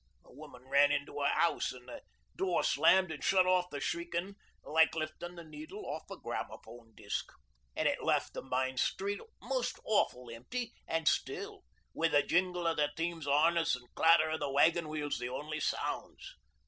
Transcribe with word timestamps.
The 0.23 0.31
woman 0.31 0.67
ran 0.67 0.91
into 0.91 1.19
a 1.21 1.27
house 1.27 1.71
an' 1.71 1.85
the 1.85 2.01
door 2.35 2.63
slammed 2.63 3.11
an' 3.11 3.21
shut 3.21 3.45
off 3.45 3.69
the 3.69 3.79
shriekin' 3.79 4.35
like 4.63 4.95
liftin' 4.95 5.35
the 5.35 5.43
needle 5.43 5.85
off 5.85 6.09
a 6.09 6.15
gramaphone 6.17 6.95
disc. 6.95 7.27
An' 7.75 7.85
it 7.85 8.01
left 8.01 8.33
the 8.33 8.41
main 8.41 8.77
street 8.77 9.21
most 9.43 9.79
awful 9.85 10.31
empty 10.31 10.73
an' 10.87 11.05
still 11.05 11.65
wi' 11.93 12.07
the 12.07 12.23
jingle 12.23 12.65
o' 12.65 12.73
the 12.73 12.89
teams' 12.97 13.27
harness 13.27 13.75
an' 13.75 13.83
clatter 13.93 14.31
o' 14.31 14.39
the 14.39 14.49
wagon 14.49 14.89
wheels 14.89 15.19
the 15.19 15.29
only 15.29 15.59
sounds. 15.59 16.33